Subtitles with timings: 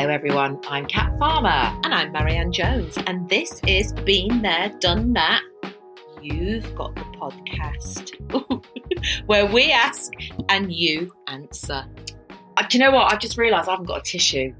[0.00, 0.58] Hello, everyone.
[0.66, 1.78] I'm Kat Farmer.
[1.84, 5.42] And I'm Marianne Jones, and this is Been There, Done That.
[6.22, 8.64] You've got the podcast
[9.26, 10.10] where we ask
[10.48, 11.84] and you answer.
[12.56, 13.12] Uh, do you know what?
[13.12, 14.54] I've just realised I haven't got a tissue.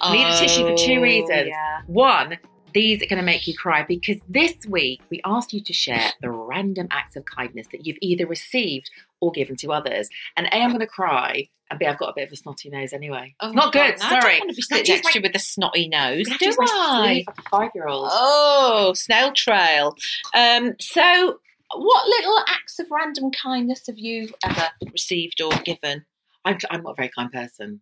[0.00, 1.46] I need a tissue for two reasons.
[1.46, 1.82] Yeah.
[1.86, 2.38] One,
[2.74, 6.10] these are going to make you cry because this week we asked you to share
[6.20, 10.08] the random acts of kindness that you've either received or given to others.
[10.36, 12.70] And A, I'm going to cry, and B, I've got a bit of a snotty
[12.70, 13.34] nose anyway.
[13.40, 14.32] Oh, Not good, God, I sorry.
[14.34, 16.38] don't want to be sitting next to you with a snotty nose, do gonna have
[16.38, 17.24] to use my I?
[17.26, 18.08] like a five-year-old.
[18.10, 19.96] Oh, snail trail.
[20.34, 21.38] Um, so,
[21.74, 26.04] what little acts of random kindness have you ever received or given?
[26.44, 27.80] I'm, I'm not a very kind person.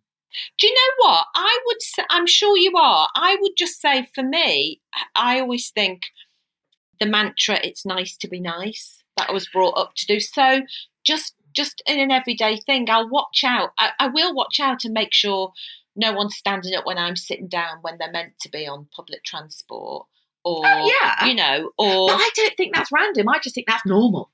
[0.57, 1.27] Do you know what?
[1.35, 3.07] I would say, I'm sure you are.
[3.15, 4.79] I would just say for me,
[5.15, 6.03] I always think
[7.01, 10.19] the mantra, it's nice to be nice, that I was brought up to do.
[10.21, 10.61] So
[11.03, 13.71] just just in an everyday thing, I'll watch out.
[13.77, 15.51] I, I will watch out and make sure
[15.95, 19.23] no one's standing up when I'm sitting down when they're meant to be on public
[19.23, 20.07] transport.
[20.43, 21.25] Or, Oh, yeah.
[21.27, 23.29] you know, or But I don't think that's random.
[23.29, 24.31] I just think that's normal.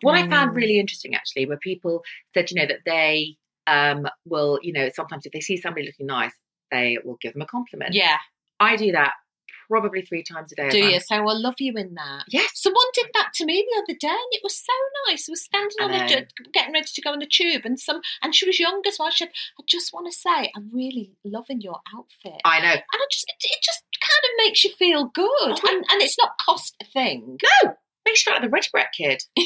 [0.00, 0.56] What I found Mm.
[0.56, 5.26] really interesting actually were people said, you know, that they um, will, you know, sometimes
[5.26, 6.32] if they see somebody looking nice,
[6.70, 7.94] they will give them a compliment.
[7.94, 8.16] yeah,
[8.60, 9.12] I do that
[9.68, 10.68] probably three times a day.
[10.70, 11.00] do you?
[11.00, 12.24] So I love you in that.
[12.28, 12.50] Yes.
[12.54, 14.72] Someone did that to me the other day, and it was so
[15.08, 15.28] nice.
[15.28, 16.26] I was standing I on the know.
[16.52, 19.10] getting ready to go on the tube, and some and she was young as well.
[19.10, 22.72] She said, "I just want to say, I'm really loving your outfit," I know.
[22.72, 26.02] and I just it, it just kind of makes you feel good, Oh, and and
[26.02, 27.38] it's not cost a thing.
[27.64, 27.74] No,
[28.06, 29.22] makes you feel like the Brett kid.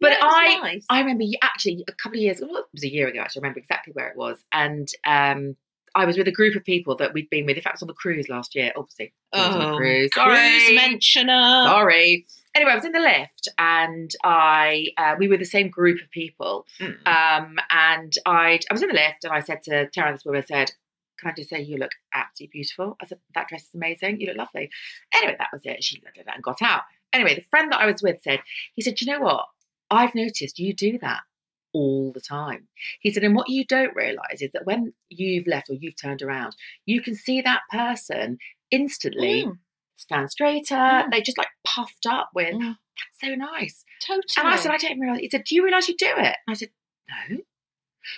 [0.00, 0.84] But Yeah, I, nice.
[0.90, 3.42] I remember actually a couple of years, well, it was a year ago actually, I
[3.44, 4.38] remember exactly where it was.
[4.52, 5.56] And um,
[5.94, 7.56] I was with a group of people that we'd been with.
[7.56, 9.12] In fact, I was on the cruise last year, obviously.
[9.32, 10.10] I was on the Oh, cruise.
[10.12, 11.64] cruise mentioner.
[11.66, 12.26] Sorry.
[12.54, 16.10] Anyway, I was in the lift and I, uh, we were the same group of
[16.10, 16.66] people.
[16.80, 17.06] Mm.
[17.06, 20.42] Um, and I, I was in the lift and I said to Tara, this woman,
[20.42, 20.70] I said,
[21.18, 22.96] can I just say you look absolutely beautiful?
[23.00, 24.20] I said, that dress is amazing.
[24.20, 24.70] You look lovely.
[25.14, 25.82] Anyway, that was it.
[25.82, 26.82] She looked at that and got out.
[27.12, 28.40] Anyway, the friend that I was with said,
[28.74, 29.46] he said, "Do you know what?
[29.90, 31.20] I've noticed you do that
[31.74, 32.68] all the time.
[33.00, 36.22] He said, and what you don't realise is that when you've left or you've turned
[36.22, 36.54] around,
[36.86, 38.38] you can see that person
[38.70, 39.58] instantly Mm,
[39.96, 40.74] stand straighter.
[40.74, 41.10] Mm.
[41.10, 42.76] They just like puffed up with, Mm.
[42.96, 43.84] that's so nice.
[44.06, 44.24] totally.
[44.38, 45.20] And I said, I don't realise.
[45.20, 46.36] He said, Do you realise you do it?
[46.46, 46.70] And I said,
[47.30, 47.38] No.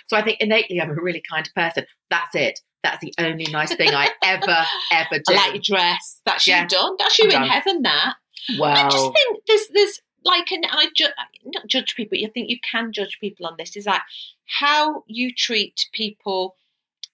[0.07, 1.85] So I think innately I'm a really kind person.
[2.09, 2.59] That's it.
[2.83, 5.33] That's the only nice thing I ever, ever do.
[5.33, 6.21] I like your dress.
[6.25, 6.63] That's Yeah.
[6.63, 6.95] you done.
[6.99, 7.49] That's you I'm in done.
[7.49, 7.81] heaven.
[7.83, 8.13] That.
[8.61, 11.07] I just think there's there's like and I ju-
[11.45, 12.17] not judge people.
[12.17, 13.75] You think you can judge people on this?
[13.75, 14.03] Is that
[14.45, 16.55] how you treat people,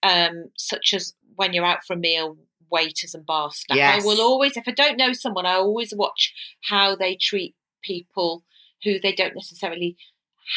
[0.02, 2.38] um, such as when you're out for a meal,
[2.74, 3.78] waiters and bar staff.
[3.78, 4.04] Yes.
[4.04, 8.44] I will always, if I don't know someone, I always watch how they treat people
[8.84, 9.96] who they don't necessarily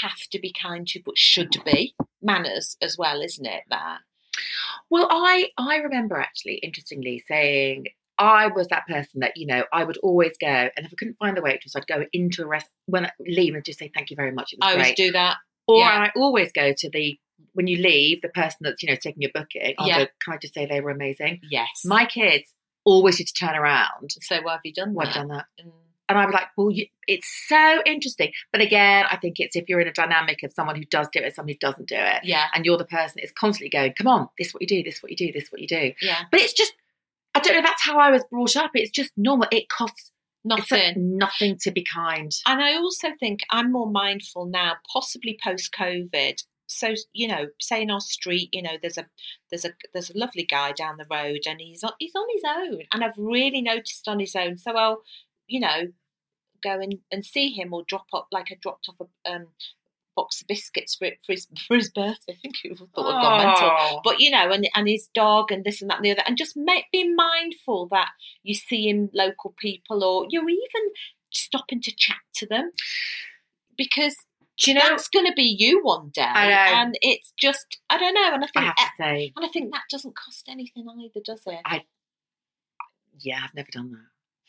[0.03, 3.63] have to be kind to, but should be manners as well, isn't it?
[3.71, 3.99] That
[4.91, 7.87] Well, I I remember actually, interestingly, saying
[8.19, 11.19] I was that person that you know I would always go, and if I couldn't
[11.19, 14.11] find the waitress, I'd go into a rest when I leave and just say thank
[14.11, 14.53] you very much.
[14.53, 14.97] It was I always great.
[14.97, 15.37] do that.
[15.69, 16.07] or yeah.
[16.09, 17.19] I always go to the
[17.53, 19.75] when you leave, the person that's you know taking your booking.
[19.79, 19.99] I'll Yeah.
[20.05, 21.41] go, Can I just say they were amazing?
[21.51, 21.69] Yes.
[21.85, 22.53] My kids
[22.85, 24.13] always used to turn around.
[24.21, 25.15] so why have you done Why that?
[25.15, 25.47] have done that?
[25.65, 25.73] Mm.
[26.09, 28.31] And I was like, well, you, it's so interesting.
[28.53, 31.19] But again, I think it's if you're in a dynamic of someone who does do
[31.19, 32.45] it, someone who doesn't do it, Yeah.
[32.55, 34.95] and you're the person that's constantly going, come on, this is what you do, this
[34.99, 35.93] is what you do, this is what you do.
[36.01, 36.21] Yeah.
[36.31, 36.75] But it's just,
[37.37, 38.71] I don't know, that's how I was brought up.
[38.75, 39.49] It's just normal.
[39.51, 40.13] It costs
[40.45, 41.19] Nothing.
[41.19, 42.31] nothing to be kind.
[42.47, 46.37] And I also think I'm more mindful now, possibly post COVID.
[46.69, 49.07] So you know, say in our street, you know, there's a
[49.51, 52.43] there's a there's a lovely guy down the road, and he's on he's on his
[52.47, 54.57] own, and I've really noticed on his own.
[54.57, 55.03] So I'll,
[55.47, 55.89] you know,
[56.63, 59.47] go and, and see him or drop up like I dropped off a um,
[60.17, 62.33] box of biscuits for for his for his birthday.
[62.33, 64.01] I think people thought I'd gone mental Oh.
[64.03, 66.37] but you know, and and his dog and this and that and the other, and
[66.37, 68.09] just make, be mindful that
[68.43, 70.91] you see him local people or you're even
[71.31, 72.71] stopping to chat to them
[73.77, 74.17] because
[74.59, 77.99] Do you know, that's going to be you one day, I and it's just I
[77.99, 80.49] don't know, and I I think have to say, and I think that doesn't cost
[80.49, 81.61] anything either, does it?
[83.21, 83.99] yeah, I've never done that.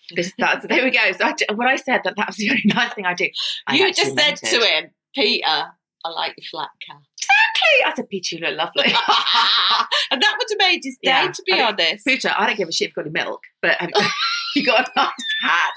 [0.15, 0.99] This, that's, there we go.
[1.11, 3.27] So I, when I said that that was the only nice thing I do,
[3.67, 4.91] I you just said to him,
[5.23, 5.45] Peter,
[6.05, 6.97] I like your flat Kat.
[7.17, 7.85] Exactly.
[7.85, 8.85] I said, Peter, you look lovely.
[10.11, 11.31] and that would have made his day, Yeah.
[11.31, 12.05] to be I mean, honest.
[12.05, 14.05] Peter, I don't give a shit if you've got any milk, but have you,
[14.61, 15.09] you got a nice
[15.41, 15.71] hat.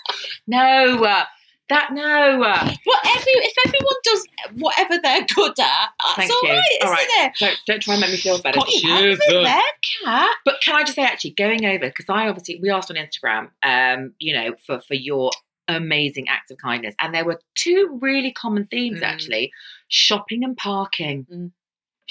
[0.46, 1.24] No, uh,
[1.68, 2.42] that, no.
[2.42, 6.50] Uh, Well, every, if everyone does whatever they're good at, that's Thank all you.
[6.54, 7.32] right, All isn't it?
[7.40, 8.58] don't, don't try and make me feel better.
[8.58, 9.62] Got your hands there,
[10.04, 10.30] cat.
[10.44, 13.50] But can I just say, actually, going over because I obviously we asked on Instagram,
[13.62, 15.30] um, you know, for for your
[15.76, 19.04] amazing acts of kindness, and there were two really common themes Mm.
[19.04, 19.52] actually:
[19.88, 21.26] shopping and parking.
[21.32, 21.52] Mm.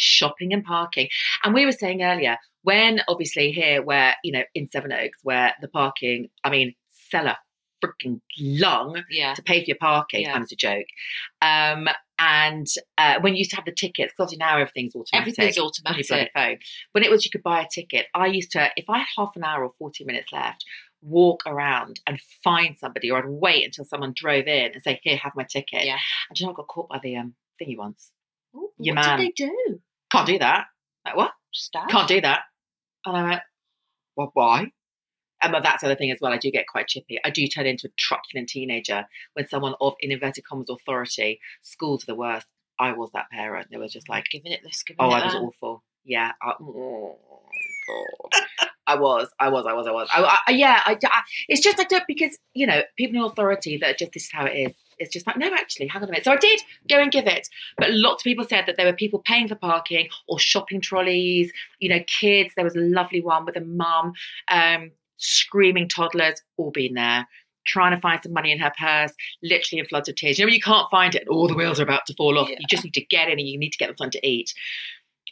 [0.02, 1.10] Shopping and parking,
[1.44, 5.68] and we were saying earlier when obviously here, where you know in Sevenoaks, where the
[5.68, 7.36] parking, I mean, cellar
[7.84, 9.34] freaking long Yeah.
[9.34, 10.22] to pay for your parking.
[10.22, 10.42] Yeah.
[10.42, 10.86] A joke.
[11.42, 12.68] Um, and
[12.98, 15.64] uh, when you used to have the tickets, because obviously now everything's automatic Everything's on
[15.64, 16.32] your automatic.
[16.34, 16.58] phone.
[16.94, 19.32] When it was you could buy a ticket, I used to, if I had half
[19.36, 20.64] an hour or 40 minutes left,
[21.02, 25.18] walk around and find somebody, or I'd wait until someone drove in and say, Here,
[25.18, 25.86] have my ticket.
[25.86, 25.98] Yeah.
[26.30, 28.12] And you know, I got caught by the um, thingy once.
[28.56, 29.20] Ooh, Your what man.
[29.20, 29.80] did they do?
[30.12, 30.66] Can't do that.
[31.06, 31.32] Like, what?
[31.54, 31.90] Staff?
[31.90, 32.42] Can't do that.
[33.06, 33.42] And I went,
[34.16, 34.72] Well, why?
[35.42, 36.34] And but that's the other thing as well.
[36.34, 37.18] I do get quite chippy.
[37.24, 42.04] I do turn into a truculent teenager when someone of, in inverted commas, authority, schools
[42.06, 42.46] the worst.
[42.78, 43.68] I was that parent.
[43.72, 45.40] They were just like, giving it this, giving Oh, it I was that.
[45.40, 45.84] awful.
[46.04, 46.32] Yeah.
[46.42, 47.18] I, oh,
[47.88, 48.69] God.
[48.90, 49.30] I was.
[49.40, 49.68] I was.
[49.68, 49.86] I was.
[49.86, 50.10] I was.
[50.12, 50.82] I, I, yeah.
[50.84, 51.22] I, I.
[51.48, 54.32] It's just I don't because you know people in authority that are just this is
[54.32, 54.74] how it is.
[54.98, 56.26] It's just like no, actually, hang on a minute.
[56.26, 56.60] So I did
[56.90, 57.48] go and give it,
[57.78, 61.52] but lots of people said that there were people paying for parking or shopping trolleys.
[61.80, 62.54] You know, kids.
[62.56, 64.14] There was a lovely one with a mum,
[64.50, 67.28] um, screaming toddlers, all been there.
[67.68, 69.14] Trying to find some money in her purse,
[69.44, 70.40] literally in floods of tears.
[70.40, 72.50] You know, you can't find it, and all the wheels are about to fall off.
[72.50, 72.56] Yeah.
[72.60, 74.56] You just need to get in, and you need to get them something to eat.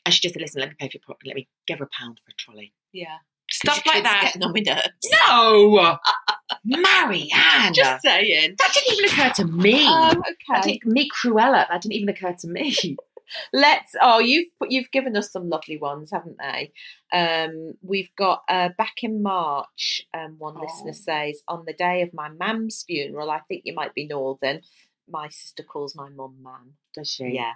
[0.05, 1.89] And she just said, "Listen, let me pay for your let me give her a
[1.99, 3.17] pound for a trolley." Yeah.
[3.57, 4.21] Stuff like that.
[4.23, 4.89] Getting on my nerves.
[5.27, 5.97] No,
[6.65, 7.73] Marianne.
[7.73, 8.55] Just saying.
[8.57, 9.85] that didn't even occur to me.
[9.87, 10.09] Oh,
[10.49, 10.73] That okay.
[10.73, 11.67] didn't, me, Cruella.
[11.69, 12.75] That didn't even occur to me.
[13.53, 13.93] Let's.
[14.01, 16.71] Oh, you've you've given us some lovely ones, haven't they?
[17.11, 20.01] Um, we've got uh, back in March.
[20.13, 20.93] Um, one listener Oh.
[20.93, 23.29] says on the day of my mum's funeral.
[23.29, 24.61] I think you might be northern.
[25.09, 26.73] My sister calls my mum mam.
[26.93, 27.25] Does she?
[27.33, 27.53] Yeah.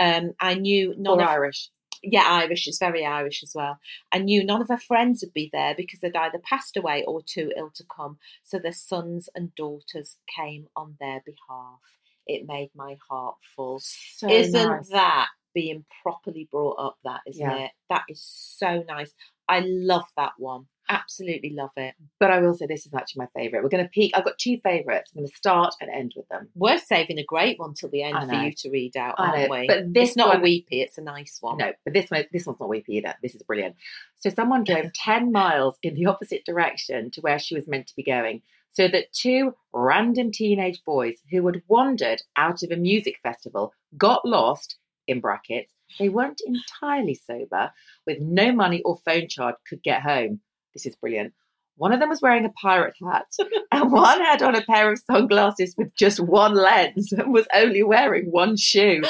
[0.00, 1.70] Um, I knew none Or of Irish.
[2.10, 3.78] Yeah, Irish is very Irish as well.
[4.12, 7.22] I knew none of her friends would be there because they'd either passed away or
[7.22, 8.18] too ill to come.
[8.44, 11.80] So their sons and daughters came on their behalf.
[12.26, 13.80] It made my heart full.
[13.82, 14.88] So Isn't nice.
[14.90, 16.96] that being properly brought up?
[17.04, 17.64] That isn't Yeah.
[17.66, 17.70] it?
[17.90, 19.12] That is so nice.
[19.48, 20.66] I love that one.
[20.88, 21.94] Absolutely love it.
[22.20, 23.62] But I will say this is actually my favourite.
[23.62, 24.12] We're going to peek.
[24.14, 25.10] I've got two favourites.
[25.14, 26.48] I'm going to start and end with them.
[26.54, 29.66] We're saving a great one till the end for you to read out, aren't we?
[29.66, 31.56] but this it's not one- a weepy, it's a nice one.
[31.56, 33.14] No, but this one, this one's not weepy either.
[33.22, 33.76] This is brilliant.
[34.20, 37.96] So someone drove ten miles in the opposite direction to where she was meant to
[37.96, 38.42] be going,
[38.72, 44.26] so that two random teenage boys who had wandered out of a music festival got
[44.26, 44.76] lost.
[45.06, 47.70] In brackets, they weren't entirely sober,
[48.06, 50.40] with no money or phone charge, could get home.
[50.74, 51.32] This is brilliant.
[51.76, 53.26] One of them was wearing a pirate hat,
[53.72, 57.82] and one had on a pair of sunglasses with just one lens and was only
[57.82, 59.02] wearing one shoe.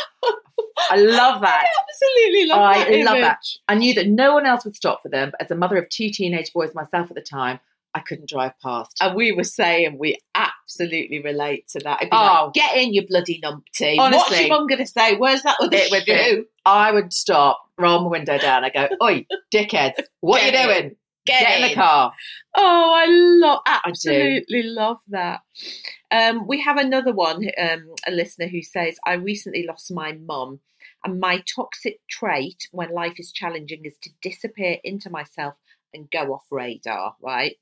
[0.91, 1.67] I love that.
[1.91, 3.05] Absolutely love I that.
[3.05, 3.39] love that.
[3.69, 5.89] I knew that no one else would stop for them, but as a mother of
[5.91, 7.61] two teenage boys myself at the time,
[7.95, 8.97] I couldn't drive past.
[9.01, 12.09] And we were saying we absolutely relate to that.
[12.11, 12.45] Oh.
[12.47, 13.97] like, get in, you bloody numpty.
[13.99, 14.47] What's Honestly.
[14.47, 15.17] your mum going to say?
[15.17, 16.47] Where's that other It would be- shoe?
[16.67, 20.71] I would stop, roll my window down, I go, Oi, dickheads, what are you Get
[20.71, 20.83] in.
[20.83, 20.97] doing?
[21.27, 22.13] Get, in the car.
[22.55, 23.73] Oh, I love, do.
[23.87, 25.41] absolutely love that.
[26.11, 30.61] Um, we have another one, um, a listener who says, I recently lost my mum.
[31.03, 35.55] And my toxic trait when life is challenging is to disappear into myself
[35.93, 37.57] and go off radar, right?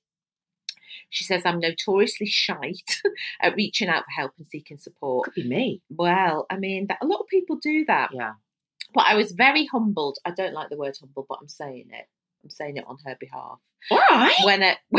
[1.11, 3.01] She says, I'm notoriously shite
[3.41, 5.25] at reaching out for help and seeking support.
[5.27, 5.83] Could be me.
[5.91, 8.11] Well, I mean, that, a lot of people do that.
[8.13, 8.33] Yeah.
[8.95, 10.19] But I was very humbled.
[10.25, 12.07] I don't like the word humble, but I'm saying it.
[12.45, 13.59] I'm saying it on her behalf.
[13.91, 14.35] All right.
[14.45, 14.79] When it,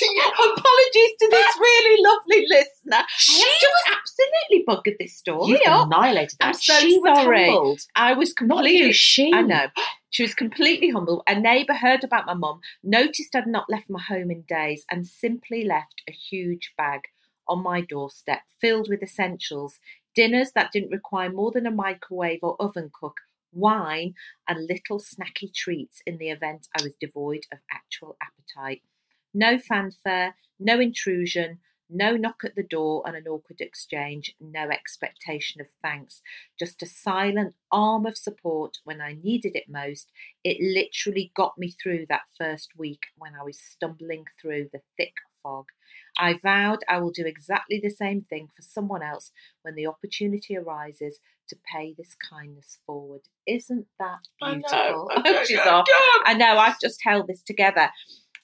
[0.00, 3.04] apologies to this really lovely listener.
[3.18, 5.86] She just absolutely buggered this story You up.
[5.86, 6.46] annihilated that.
[6.48, 7.46] I'm so she was sorry.
[7.46, 7.80] humbled.
[7.94, 8.76] I was completely.
[8.78, 9.32] you, she.
[9.34, 9.66] I know.
[10.10, 11.22] She was completely humble.
[11.28, 15.06] A neighbour heard about my mum, noticed I'd not left my home in days, and
[15.06, 17.02] simply left a huge bag
[17.48, 19.78] on my doorstep filled with essentials,
[20.14, 23.16] dinners that didn't require more than a microwave or oven cook,
[23.52, 24.14] wine,
[24.48, 28.82] and little snacky treats in the event I was devoid of actual appetite.
[29.32, 31.60] No fanfare, no intrusion,
[31.92, 36.22] No knock at the door and an awkward exchange, no expectation of thanks,
[36.56, 40.12] just a silent arm of support when I needed it most.
[40.44, 45.14] It literally got me through that first week when I was stumbling through the thick
[45.42, 45.66] fog.
[46.18, 49.30] I vowed I will do exactly the same thing for someone else
[49.62, 53.22] when the opportunity arises to pay this kindness forward.
[53.46, 55.10] Isn't that I know, beautiful?
[55.16, 55.86] I oh, know, She's off.
[56.24, 57.90] I know, I've just held this together.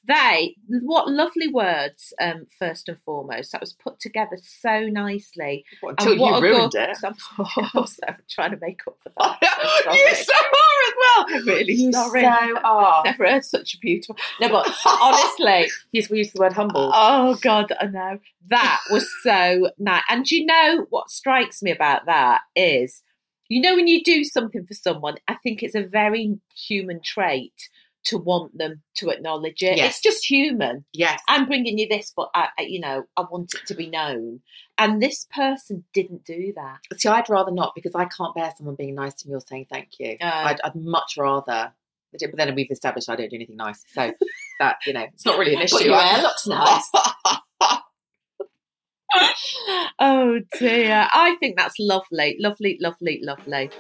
[0.09, 3.53] They, what lovely words, um, first and foremost.
[3.53, 5.65] That was put together so nicely.
[5.83, 6.99] And until what you ruined good- it.
[7.05, 9.39] I'm also trying to make up for that.
[9.95, 11.27] You so are as well.
[11.29, 12.23] I'm really you sorry.
[12.23, 13.03] so are.
[13.05, 14.17] Never heard such a beautiful.
[14.41, 16.91] No, but honestly, Yes, we use the word humble.
[16.95, 20.03] oh god, I know that was so nice.
[20.09, 23.03] And you know what strikes me about that is,
[23.49, 27.53] you know, when you do something for someone, I think it's a very human trait
[28.07, 29.77] to want them to acknowledge it.
[29.77, 29.95] Yes.
[29.95, 30.85] It's just human.
[30.93, 31.21] yes.
[31.29, 34.41] I'm bringing you this, but I, I, you know, I want it to be known.
[34.79, 36.79] And this person didn't do that.
[36.99, 39.67] See, I'd rather not because I can't bear someone being nice to me or saying
[39.71, 40.17] thank you.
[40.21, 40.27] Oh.
[40.27, 41.73] I'd, I'd much rather.
[42.13, 44.11] But then we've established I don't do anything nice, so
[44.61, 45.77] that you know it's not really an issue.
[45.77, 46.91] But your hair looks nice.
[49.99, 51.09] oh dear.
[51.13, 53.71] I think that's lovely, lovely, lovely, lovely.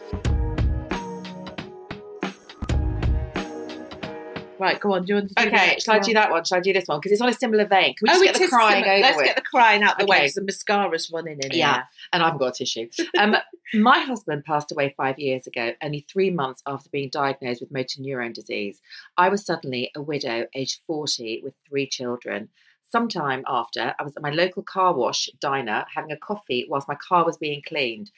[4.58, 5.04] Right, go on.
[5.04, 6.44] Do you want to do okay, shall I do that one?
[6.44, 6.98] Shall I do this one?
[6.98, 7.94] Because it's on a similar vein.
[7.94, 8.92] Can we just oh, get the crying similar.
[8.94, 9.26] over Let's with?
[9.26, 10.24] get the crying out the way Okay.
[10.24, 11.74] because the mascara's running in Yeah.
[11.74, 11.88] here.
[12.12, 12.88] and I haven't got a tissue.
[13.18, 13.36] Um,
[13.74, 18.00] my husband passed away five years ago, only three months after being diagnosed with motor
[18.00, 18.80] neurone disease.
[19.16, 22.48] I was suddenly a widow, aged 40, with three children.
[22.88, 26.94] Sometime after, I was at my local car wash diner having a coffee whilst my
[26.96, 28.10] car was being cleaned.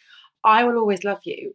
[0.45, 1.55] I Will Always Love You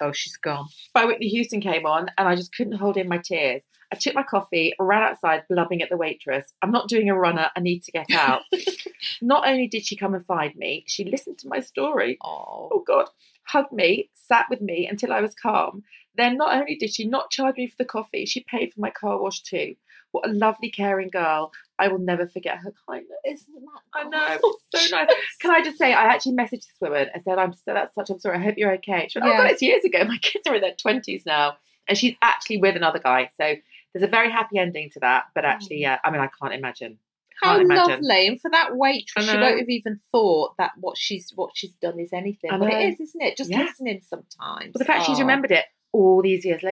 [0.00, 0.66] Oh, she's gone.
[0.94, 3.62] by Whitney Houston came on, and I just couldn't hold in my tears.
[3.92, 6.52] I took my coffee, ran outside, blubbing at the waitress.
[6.62, 8.42] I'm not doing a runner, I need to get out.
[9.22, 12.84] not only did she come and find me, she listened to my story Oh, oh
[12.86, 13.08] God,
[13.44, 15.82] hugged me, sat with me until I was calm.
[16.16, 18.90] Then not only did she not charge me for the coffee, she paid for my
[18.90, 19.74] car wash too.
[20.12, 21.52] What a lovely, caring girl.
[21.78, 23.10] I will never forget her kindness.
[23.26, 23.80] isn't that?
[23.94, 24.38] I know,
[24.74, 25.08] so nice.
[25.40, 28.10] Can I just say, I actually messaged this woman and said, I'm so that's such,
[28.10, 29.08] I'm sorry, I hope you're okay.
[29.10, 29.40] She went, oh, Yeah.
[29.40, 30.04] oh God, it's years ago.
[30.04, 31.56] My kids are in their 20s now.
[31.88, 33.30] And she's actually with another guy.
[33.40, 33.54] So
[33.92, 35.24] there's a very happy ending to that.
[35.34, 35.82] But actually, mm.
[35.82, 36.98] yeah, I mean, I can't imagine.
[37.42, 37.90] How Can't imagine.
[38.04, 38.26] lovely!
[38.28, 41.98] And for that waitress, she won't have even thought that what she's what she's done
[41.98, 42.50] is anything.
[42.56, 43.36] But it is, isn't it?
[43.36, 43.62] Just Yeah.
[43.62, 44.72] listening sometimes.
[44.72, 45.22] But the fact she's Oh.
[45.22, 46.71] remembered it all these years later.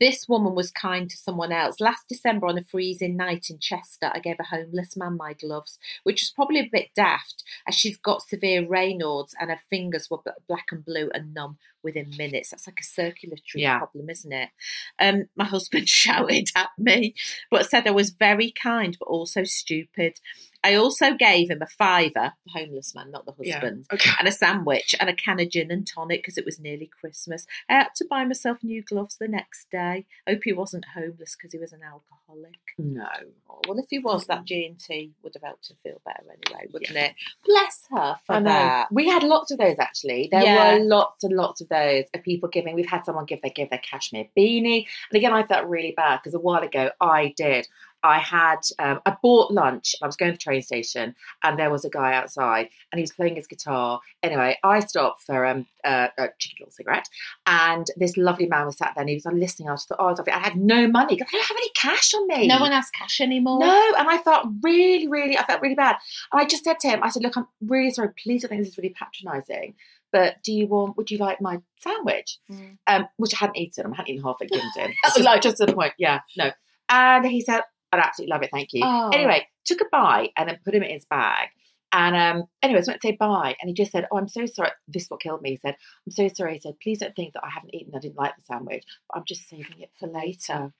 [0.00, 1.80] This woman was kind to someone else.
[1.80, 5.78] Last December, on a freezing night in Chester, I gave a homeless man my gloves,
[6.04, 10.18] which was probably a bit daft, as she's got severe Raynaud's and her fingers were
[10.48, 12.50] black and blue and numb within minutes.
[12.50, 13.78] That's like a circulatory Yeah.
[13.78, 14.50] problem, isn't it?
[14.98, 17.14] Um, my husband shouted at me,
[17.50, 20.18] but said I was very kind, but also stupid.
[20.64, 23.54] I also gave him a fiver, the homeless man, not the Yeah.
[23.54, 24.10] husband, Okay.
[24.18, 27.46] and a sandwich and a can of gin and tonic because it was nearly Christmas.
[27.68, 30.06] I had to buy myself new gloves the next day.
[30.28, 32.56] Hope he wasn't homeless because he was an alcoholic.
[32.76, 33.06] No.
[33.48, 34.44] Oh, well, if he was, that mm.
[34.44, 37.14] G and T would have helped her feel better anyway, wouldn't it?
[37.44, 38.88] Bless her for that.
[38.90, 40.28] We had lots of those actually.
[40.30, 40.74] There Yeah.
[40.74, 42.74] were lots and lots of those of people giving.
[42.74, 46.18] We've had someone give their give their cashmere beanie, and again, I felt really bad
[46.18, 47.68] because a while ago I did.
[48.02, 49.94] I had um, I bought lunch.
[50.02, 53.02] I was going to the train station, and there was a guy outside, and he
[53.02, 54.00] was playing his guitar.
[54.22, 57.08] Anyway, I stopped for um, uh, a cheeky little cigarette,
[57.46, 59.68] and this lovely man was sat there, and he was listening.
[59.68, 60.32] I just thought, oh, I, was lovely.
[60.32, 62.46] I had no money because I don't have any cash on me.
[62.46, 63.60] No one has cash anymore.
[63.60, 65.96] No, and I felt really, really, I felt really bad.
[66.32, 68.10] And I just said to him, I said, look, I'm really sorry.
[68.22, 69.74] Please don't think this is really patronising,
[70.12, 72.38] but do you want, would you like my sandwich?
[72.50, 72.78] Mm.
[72.86, 73.86] Um, which I hadn't eaten.
[73.86, 74.92] I hadn't eaten half it, given to him.
[75.04, 75.94] Just, like, just to the point.
[75.98, 76.50] Yeah, no.
[76.88, 78.50] And he said, I'd absolutely love it.
[78.52, 78.82] Thank you.
[78.84, 79.10] Oh.
[79.10, 81.48] Anyway, took a bite and then put him in his bag.
[81.90, 84.28] And um, anyway, so I went to say bye, and he just said, "Oh, I'm
[84.28, 85.50] so sorry." This is what killed me.
[85.50, 85.76] He said,
[86.06, 87.94] "I'm so sorry." He said, "Please don't think that I haven't eaten.
[87.94, 90.74] I didn't like the sandwich, but I'm just saving it for later."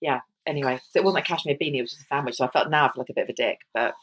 [0.00, 0.20] Yeah.
[0.44, 2.34] Anyway, so it wasn't a cashmere beanie; it was just a sandwich.
[2.34, 3.94] So I felt now I feel like a bit of a dick, but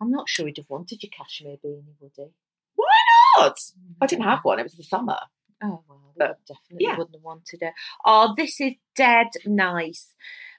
[0.00, 2.26] I'm not sure he'd have wanted your cashmere beanie, would he?
[3.36, 3.54] God,
[4.00, 4.58] I didn't have one.
[4.58, 5.18] It was the summer.
[5.62, 6.96] Oh well, but definitely yeah.
[6.96, 7.72] wouldn't have wanted it.
[8.04, 10.14] Oh, this is dead nice.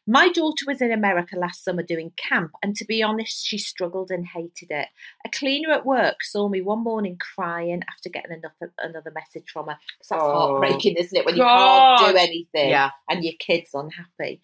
[0.05, 4.11] My daughter was in America last summer doing camp, and to be honest, she struggled
[4.11, 4.89] and hated it.
[5.25, 9.67] A cleaner at work saw me one morning crying after getting another, another message from
[9.67, 9.77] her.
[10.09, 10.59] that's Oh.
[10.59, 11.25] heartbreaking, isn't it?
[11.25, 12.91] When you can't do anything Yeah.
[13.09, 14.41] and your kid's unhappy.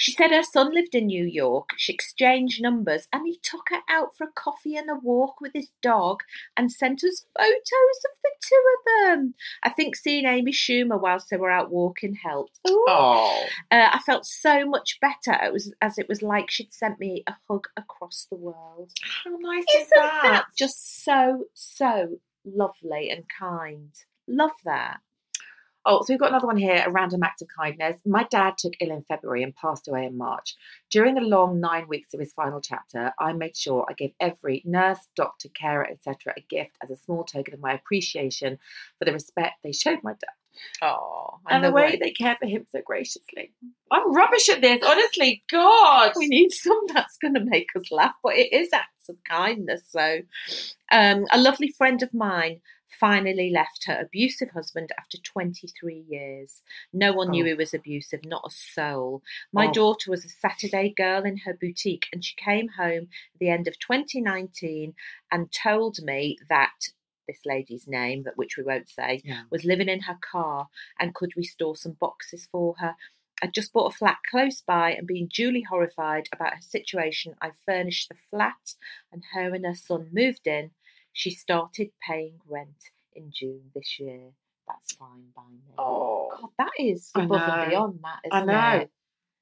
[0.00, 1.68] She said her son lived in New York.
[1.76, 5.52] She exchanged numbers and he took her out for a coffee and a walk with
[5.52, 6.20] his dog
[6.56, 9.34] and sent us photos of the two of them.
[9.62, 12.58] I think seeing Amy Schumer whilst they were out walking helped.
[12.66, 13.44] Oh.
[13.70, 15.38] Uh, I felt so much better.
[15.44, 18.90] It was as it was like she'd sent me a hug across the world.
[19.02, 20.20] How nice Isn't is that?
[20.22, 22.16] that just so so
[22.46, 23.90] lovely and kind?
[24.26, 25.00] Love that.
[25.90, 28.00] Oh, so we've got another one here, a random act of kindness.
[28.06, 30.54] My dad took ill in February and passed away in March.
[30.88, 34.62] During the long nine weeks of his final chapter, I made sure I gave every
[34.64, 36.34] nurse, doctor, carer, etc.
[36.36, 38.56] a gift as a small token of my appreciation
[39.00, 40.30] for the respect they showed my dad
[40.82, 43.52] Oh, and, the way they cared for him so graciously.
[43.90, 45.42] I'm rubbish at this, honestly.
[45.50, 46.12] God.
[46.16, 49.82] we need some that's going to make us laugh, but it is acts of kindness.
[49.88, 50.20] So,
[50.92, 52.60] um, a lovely friend of mine
[52.98, 56.62] finally left her abusive husband after 23 years.
[56.92, 57.48] No one knew Oh.
[57.48, 59.22] he was abusive, not a soul.
[59.52, 59.72] My Oh.
[59.72, 63.68] daughter was a Saturday girl in her boutique, and she came home at the end
[63.68, 64.94] of 2019
[65.30, 66.88] and told me that.
[67.28, 69.44] This lady's name, that which we won't say, Yeah.
[69.50, 70.68] was living in her car
[70.98, 72.96] and could we store some boxes for her?
[73.40, 77.52] I'd just bought a flat close by and being duly horrified about her situation, I
[77.64, 78.74] furnished the flat
[79.12, 80.72] and her and her son moved in.
[81.12, 84.30] She started paying rent in June this year.
[84.68, 85.74] That's fine by me.
[85.78, 86.28] Oh.
[86.40, 88.76] God, that is I above and beyond that, I isn't know.
[88.82, 88.90] it?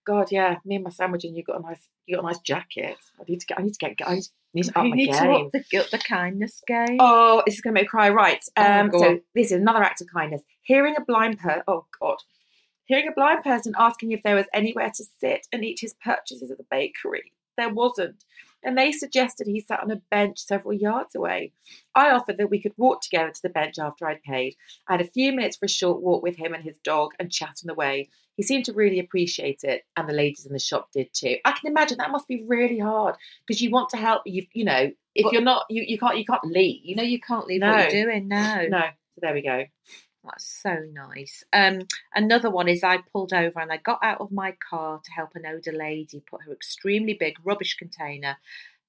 [0.07, 0.57] God, yeah.
[0.65, 2.97] Me and my sandwich, and you got a nice, you got a nice jacket.
[3.21, 3.59] I need to get.
[3.59, 4.09] I need to get.
[4.09, 4.21] I
[4.55, 5.51] need, to up You my need game.
[5.51, 6.97] to up the, up the kindness game.
[6.99, 8.09] Oh, this is going to make me cry.
[8.09, 8.43] Right.
[8.57, 10.41] Oh, Um, go so this is another act of kindness.
[10.63, 11.63] Hearing a blind person.
[11.69, 12.17] Oh God.
[12.87, 16.51] Hearing a blind person asking if there was anywhere to sit and eat his purchases
[16.51, 17.35] at the bakery.
[17.59, 18.25] There wasn't.
[18.65, 21.53] And they suggested he sat on a bench several yards away.
[21.95, 24.57] I offered that we could walk together to the bench after I'd paid.
[24.89, 27.31] I had a few minutes for a short walk with him and his dog and
[27.31, 28.09] chat on the way.
[28.37, 31.37] He seemed to really appreciate it, and the ladies in the shop did too.
[31.45, 34.23] I can imagine that must be really hard because you want to help.
[34.27, 36.81] You, you know, if But- you're not, you, you can't, you can't leave.
[36.85, 37.71] you know, you can't leave No.
[37.73, 38.81] what you're doing No, No.
[38.81, 39.65] So there we go.
[40.29, 41.43] That's so nice.
[41.53, 41.81] Um,
[42.15, 45.31] another one is I pulled over and I got out of my car to help
[45.35, 48.37] an older lady put her extremely big rubbish container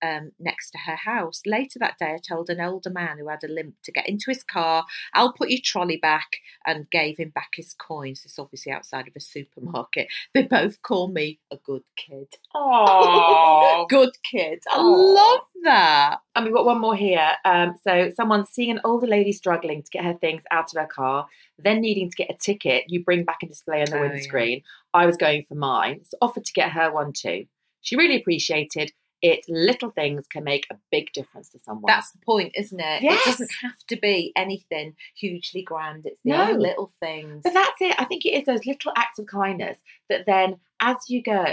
[0.02, 1.42] um, next to her house.
[1.46, 4.26] Later that day, I told an older man who had a limp to get into
[4.28, 4.86] his car.
[5.14, 8.22] I'll put your trolley back and gave him back his coins.
[8.26, 10.08] It's obviously outside of a supermarket.
[10.34, 12.28] They both call me a good kid.
[12.56, 13.86] Oh.
[13.90, 14.62] Good kid.
[14.70, 16.18] I love that.
[16.36, 17.32] And we've got one more here.
[17.44, 20.88] Um, so someone seeing an older lady struggling to get her things out of her
[20.88, 24.04] car, then needing to get a ticket you bring back and display on the Oh,
[24.04, 24.10] yeah.
[24.12, 24.62] windscreen.
[24.94, 27.46] I was going for mine, so offered to get her one too.
[27.82, 29.46] She really appreciated it.
[29.48, 31.84] Little things can make a big difference to someone.
[31.88, 33.02] That's the point, isn't it?
[33.04, 33.26] Yes.
[33.26, 36.06] It doesn't have to be anything hugely grand.
[36.06, 36.52] It's the No.
[36.52, 37.42] little things.
[37.44, 37.96] But that's it.
[38.00, 39.78] I think it is those little acts of kindness
[40.10, 41.46] that then, as you go,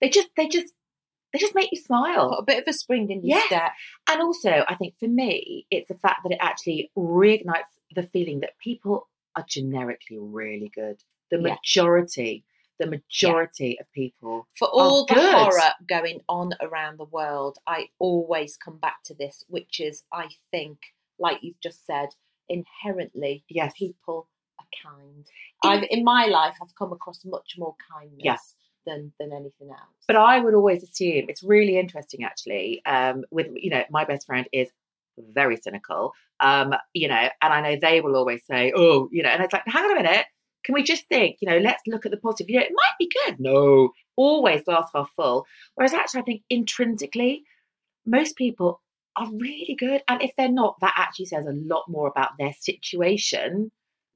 [0.00, 0.72] they just they just
[1.32, 2.32] they just make you smile.
[2.32, 3.46] A bit of a spring in your Yes.
[3.46, 3.70] step.
[4.08, 8.40] And also, I think for me, it's the fact that it actually reignites the feeling
[8.40, 11.02] that people are generically really good.
[11.30, 11.54] The Yeah.
[11.54, 12.44] majority,
[12.80, 14.48] the majority of people.
[14.58, 15.34] For all the good.
[15.34, 20.26] horror going on around the world, I always come back to this, which is, I
[20.50, 20.78] think,
[21.18, 22.08] like you've just said,
[22.48, 23.72] inherently, Yes.
[23.76, 25.26] people are kind.
[25.64, 28.56] I've in my life, I've come across much more kindness Yes.
[28.86, 30.04] than than anything else.
[30.06, 32.82] But I would always assume it's really interesting, actually.
[32.86, 34.70] Um, with you know, my best friend is
[35.18, 36.14] very cynical.
[36.40, 39.52] Um, you know, and I know they will always say, "Oh, you know," and it's
[39.52, 40.26] like, hang on a minute.
[40.64, 42.50] Can we just think, you know, let's look at the positive.
[42.50, 43.40] You know, it might be good.
[43.40, 45.46] No, always glass half full.
[45.74, 47.44] Whereas actually, I think intrinsically,
[48.06, 48.80] most people
[49.16, 50.02] are really good.
[50.08, 53.70] And if they're not, that actually says a lot more about their situation.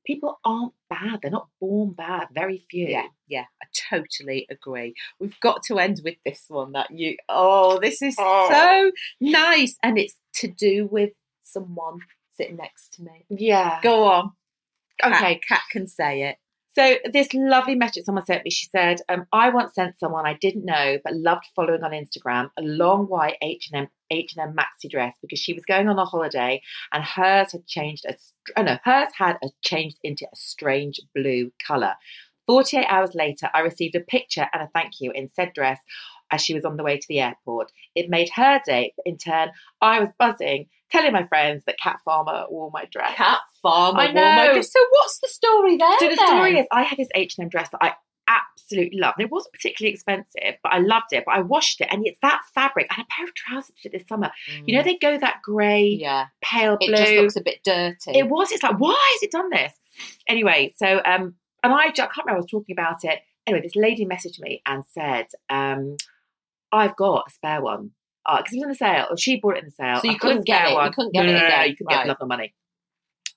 [0.07, 1.21] People aren't bad.
[1.23, 2.29] They're not born bad.
[2.35, 2.87] Very few.
[2.89, 4.95] Yeah, yeah, I totally agree.
[5.19, 8.49] We've got to end with this one that you oh, this is Oh.
[8.51, 9.79] so nice.
[9.83, 12.01] And it's to do with someone
[12.35, 13.25] sitting next to me.
[13.31, 13.81] Yeah.
[13.83, 14.33] Go on.
[15.03, 15.41] Okay.
[15.49, 16.37] Kat can say it.
[16.77, 18.51] So this lovely message someone sent me.
[18.51, 22.51] She said, um, "I once sent someone I didn't know but loved following on Instagram
[22.59, 25.89] a long white H and M H and M maxi dress because she was going
[25.89, 26.61] on a holiday
[26.93, 28.05] and hers had changed.
[28.07, 28.17] A,
[28.57, 31.95] oh no, hers had a, changed into a strange blue color.
[32.47, 35.79] Forty-eight hours later, I received a picture and a thank you in said dress
[36.33, 37.71] as she was on the way to the airport.
[37.95, 41.99] It made her day, but in turn, I was buzzing, telling my friends that Kat
[42.05, 43.15] Farmer wore my dress.
[43.17, 44.01] Kat Farmer.
[44.01, 44.61] I know.
[44.63, 45.99] So what's the story there?
[45.99, 46.27] So the then?
[46.29, 47.93] story is, I had this H and M dress that I
[48.27, 49.17] absolutely loved.
[49.19, 51.25] And it wasn't particularly expensive, but I loved it.
[51.27, 54.07] But I washed it, and it's that fabric and a pair of trousers I this
[54.09, 54.31] summer.
[54.65, 56.01] You know, they go that grey, Mm.
[56.01, 56.93] yeah, pale blue.
[56.93, 58.19] it just looks a bit dirty.
[58.19, 58.51] It was.
[58.53, 59.73] It's like, why has it done this?
[60.29, 62.39] Anyway, so um, and I, I can't remember.
[62.39, 63.21] I was talking about it.
[63.47, 65.97] Anyway, this lady messaged me and said, um,
[66.73, 67.91] "I've got a spare one
[68.27, 69.07] because it was in the sale.
[69.11, 69.97] Or she bought it in the sale.
[69.97, 71.49] So you I've got couldn't get spare it, you couldn't get no, it no, no,
[71.49, 71.63] no.
[71.63, 72.05] You couldn't get Right.
[72.07, 72.55] enough of money.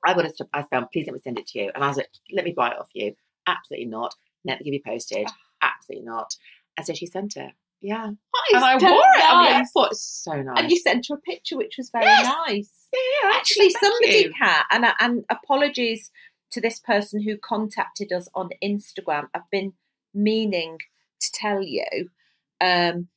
[0.05, 0.33] I got a.
[0.53, 0.87] I found.
[0.93, 1.71] Please let me send it to you.
[1.73, 3.13] And I was like, let me buy it off you.
[3.47, 4.13] Absolutely not.
[4.45, 5.27] Let me give you postage.
[5.61, 6.33] Absolutely not.
[6.77, 7.51] And so she sent it.
[7.81, 8.07] Yeah.
[8.51, 9.71] That and I is so wore it on the nice.
[9.75, 10.59] It's so nice.
[10.59, 12.25] And you sent her a picture, which was very Yes.
[12.47, 12.71] nice.
[12.93, 14.33] yeah, yeah, Actually, thank somebody, you.
[14.37, 16.11] Kat, and and apologies
[16.51, 19.27] to this person who contacted us on Instagram.
[19.33, 19.73] I've been
[20.13, 20.77] meaning
[21.19, 21.85] to tell you.
[22.61, 23.07] Um, God, I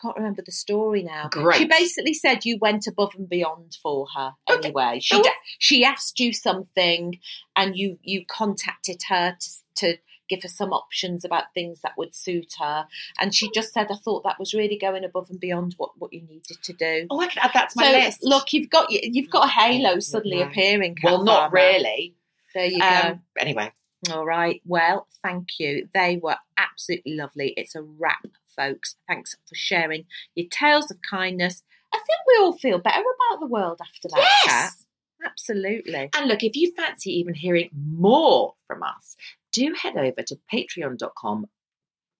[0.00, 1.28] can't remember the story now.
[1.30, 1.58] Great.
[1.58, 4.32] She basically said you went above and beyond for her.
[4.48, 4.68] Okay.
[4.68, 5.30] Anyway, she Oh.
[5.58, 7.18] she asked you something,
[7.56, 9.96] and you you contacted her to to
[10.28, 12.86] give her some options about things that would suit her,
[13.18, 16.12] and she just said, "I thought that was really going above and beyond what what
[16.12, 18.18] you needed to do." Oh, I can add that to my so list.
[18.22, 20.48] look, you've got you've got a halo suddenly Yeah.
[20.48, 20.94] appearing.
[20.94, 21.54] Kat well, not Farmer.
[21.54, 22.14] really.
[22.54, 23.72] There you Um, anyway.
[24.10, 24.62] All right.
[24.64, 25.88] Well, thank you.
[25.92, 27.52] They were absolutely lovely.
[27.56, 28.96] It's a wrap, folks.
[29.08, 31.62] Thanks for sharing your tales of kindness.
[31.92, 34.28] I think we all feel better about the world after that.
[34.46, 34.84] Yes.
[35.24, 36.08] Absolutely.
[36.16, 39.16] And look, if you fancy even hearing more from us,
[39.52, 41.46] do head over to patreon.com.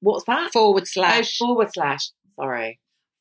[0.01, 0.53] What's that?
[0.53, 1.39] Forward slash.
[1.41, 2.79] Oh, forward slash, sorry,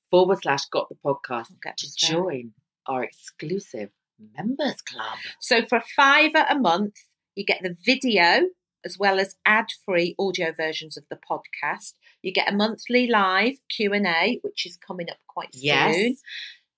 [0.09, 2.51] forward slash got the podcast get to join
[2.87, 3.89] our exclusive
[4.37, 5.17] members club.
[5.39, 6.95] So for a fiver a month,
[7.35, 8.47] you get the video
[8.85, 11.93] as well as ad-free audio versions of the podcast.
[12.21, 15.63] You get a monthly live Q&A, which is coming up quite soon.
[15.63, 16.17] Yes.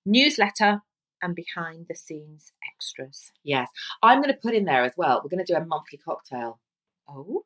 [0.06, 0.82] Newsletter
[1.22, 3.32] and behind the scenes extras.
[3.44, 3.70] Yes.
[4.04, 5.22] I'm going to put in there as well.
[5.24, 6.60] We're going to do a monthly cocktail.
[7.08, 7.44] Oh,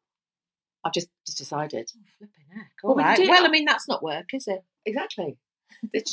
[0.83, 1.91] I've just, just decided.
[2.17, 2.71] flipping heck.
[2.83, 3.17] Well, All we can right.
[3.17, 3.45] do Well.
[3.45, 4.63] I mean, that's not work, is it?
[4.85, 5.37] Exactly.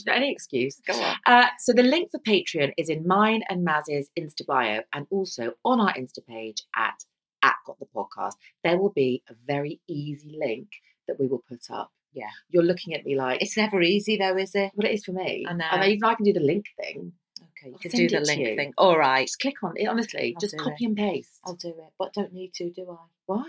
[0.08, 0.80] Any excuse.
[0.86, 1.16] Go on.
[1.26, 5.52] Uh, so the link for Patreon is in mine and Maz's Insta bio, and also
[5.64, 7.04] on our Insta page at
[7.42, 8.34] at Got the Podcast.
[8.64, 10.68] There will be a very easy link
[11.08, 11.90] that we will put up.
[12.14, 12.28] Yeah.
[12.50, 14.72] you're looking at me like It's never easy, though, is it?
[14.74, 15.46] well, it is for me.
[15.48, 15.64] I know.
[15.70, 17.12] And even I can do the link thing.
[17.40, 18.56] Okay, you I'll can do the link you.
[18.56, 18.74] thing.
[18.76, 19.26] All right.
[19.26, 19.86] Just click on it.
[19.86, 21.40] Honestly, I'll just copy and paste.
[21.44, 22.96] I'll do it, but don't need to, do I?
[23.26, 23.48] Why?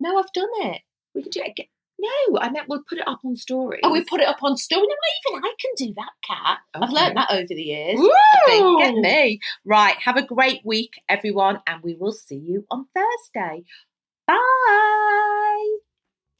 [0.00, 0.82] No, I've done it.
[1.14, 1.66] We can do it again.
[1.98, 3.80] No, I meant we'll put it up on oh, stories.
[3.84, 4.82] Oh, we put it up on story.
[4.82, 6.58] No, even I can do that, Kat.
[6.74, 8.00] I've learned that over the years.
[8.00, 8.80] I think.
[8.80, 9.38] Get me.
[9.64, 9.94] Right.
[10.04, 13.62] Have a great week, everyone, and we will see you on Thursday.
[14.26, 15.01] Bye.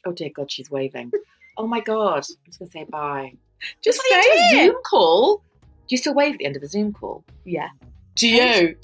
[0.07, 1.13] Oh dear God, she's waving.
[1.57, 3.33] oh my God, I'm just gonna say bye.
[3.83, 4.67] Just say it.
[4.67, 5.37] Zoom call.
[5.39, 7.25] Do you still wave at the end of a Zoom call?
[7.45, 7.69] Yeah.
[8.17, 8.77] Do you?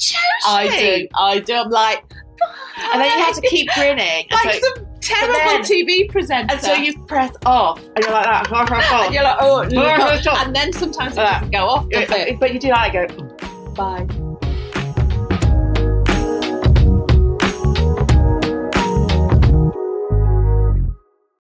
[0.47, 1.09] I do.
[1.15, 1.55] I do.
[1.55, 2.05] I'm like,
[2.93, 4.27] And then you have to keep grinning.
[4.31, 6.53] And like so, some terrible then- TV presenter.
[6.55, 9.05] and so you press off, and you're like that.
[9.07, 9.61] and you're like, oh,
[10.47, 11.35] and then sometimes it Ah.
[11.35, 12.39] doesn't go off, does it?
[12.41, 12.79] but you do that.
[12.79, 13.07] I go.
[13.75, 14.07] Bye.